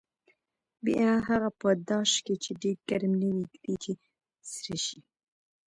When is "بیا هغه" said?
0.85-1.49